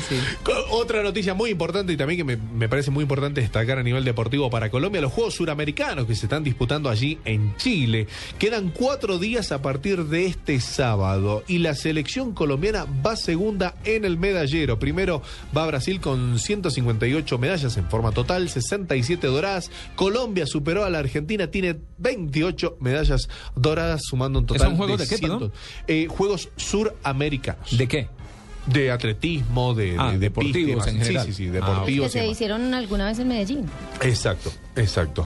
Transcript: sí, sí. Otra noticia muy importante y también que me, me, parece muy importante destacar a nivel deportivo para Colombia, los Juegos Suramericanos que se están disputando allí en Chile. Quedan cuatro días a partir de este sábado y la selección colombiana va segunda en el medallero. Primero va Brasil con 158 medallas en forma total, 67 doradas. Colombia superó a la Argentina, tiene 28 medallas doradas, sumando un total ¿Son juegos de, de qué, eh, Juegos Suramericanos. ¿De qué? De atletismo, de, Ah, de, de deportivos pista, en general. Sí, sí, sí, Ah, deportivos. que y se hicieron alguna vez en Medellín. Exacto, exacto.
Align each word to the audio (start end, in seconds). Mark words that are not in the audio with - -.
sí, 0.00 0.16
sí. 0.16 0.16
Otra 0.70 1.02
noticia 1.02 1.34
muy 1.34 1.50
importante 1.50 1.92
y 1.92 1.96
también 1.96 2.18
que 2.18 2.24
me, 2.24 2.36
me, 2.36 2.68
parece 2.68 2.90
muy 2.90 3.02
importante 3.02 3.40
destacar 3.40 3.78
a 3.78 3.82
nivel 3.82 4.04
deportivo 4.04 4.50
para 4.50 4.70
Colombia, 4.70 5.00
los 5.00 5.12
Juegos 5.12 5.34
Suramericanos 5.34 6.06
que 6.06 6.14
se 6.14 6.26
están 6.26 6.44
disputando 6.44 6.88
allí 6.88 7.18
en 7.24 7.56
Chile. 7.56 8.06
Quedan 8.38 8.70
cuatro 8.70 9.18
días 9.18 9.52
a 9.52 9.62
partir 9.62 10.04
de 10.04 10.26
este 10.26 10.60
sábado 10.60 11.44
y 11.46 11.58
la 11.58 11.74
selección 11.74 12.32
colombiana 12.32 12.86
va 13.04 13.16
segunda 13.16 13.74
en 13.84 14.04
el 14.04 14.18
medallero. 14.18 14.78
Primero 14.78 15.22
va 15.56 15.66
Brasil 15.66 16.00
con 16.00 16.38
158 16.38 17.38
medallas 17.38 17.76
en 17.76 17.88
forma 17.88 18.12
total, 18.12 18.48
67 18.48 19.26
doradas. 19.26 19.70
Colombia 19.96 20.46
superó 20.46 20.84
a 20.84 20.90
la 20.90 20.98
Argentina, 20.98 21.48
tiene 21.48 21.78
28 21.98 22.78
medallas 22.80 23.28
doradas, 23.54 24.02
sumando 24.04 24.38
un 24.38 24.46
total 24.46 24.68
¿Son 24.68 24.76
juegos 24.76 24.98
de, 24.98 25.16
de 25.16 25.20
qué, 25.20 25.50
eh, 25.86 26.06
Juegos 26.08 26.50
Suramericanos. 26.56 27.76
¿De 27.76 27.88
qué? 27.88 28.08
De 28.66 28.90
atletismo, 28.92 29.74
de, 29.74 29.96
Ah, 29.98 30.06
de, 30.06 30.12
de 30.12 30.18
deportivos 30.20 30.84
pista, 30.84 30.90
en 30.90 30.98
general. 31.04 31.26
Sí, 31.26 31.32
sí, 31.32 31.44
sí, 31.44 31.48
Ah, 31.48 31.52
deportivos. 31.52 32.12
que 32.12 32.18
y 32.18 32.22
se 32.22 32.26
hicieron 32.28 32.72
alguna 32.74 33.06
vez 33.06 33.18
en 33.18 33.28
Medellín. 33.28 33.66
Exacto, 34.02 34.52
exacto. 34.76 35.20